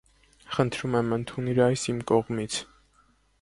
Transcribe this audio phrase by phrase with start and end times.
[0.53, 2.59] Խնդրում եմ, ընդունիր այս իմ կողմից…